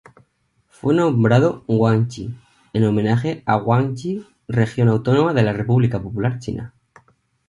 [0.67, 2.33] Fue nombrado Guangxi
[2.73, 6.73] en homenaje a Guangxi región autónoma de la República Popular China.